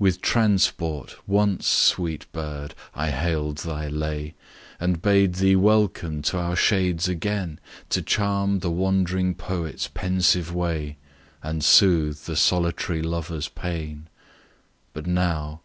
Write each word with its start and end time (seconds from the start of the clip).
With 0.00 0.20
transport, 0.20 1.14
once, 1.28 1.64
sweet 1.64 2.26
bird! 2.32 2.74
I 2.92 3.10
hail'd 3.12 3.58
thy 3.58 3.86
lay, 3.86 4.34
And 4.80 5.00
bade 5.00 5.36
thee 5.36 5.54
welcome 5.54 6.22
to 6.22 6.38
our 6.38 6.56
shades 6.56 7.06
again, 7.06 7.60
To 7.90 8.02
charm 8.02 8.58
the 8.58 8.70
wandering 8.72 9.32
poet's 9.36 9.86
pensive 9.86 10.52
way 10.52 10.96
And 11.40 11.62
soothe 11.62 12.18
the 12.24 12.34
solitary 12.34 13.00
lover's 13.00 13.46
pain; 13.46 14.08
But 14.92 15.06
now! 15.06 15.60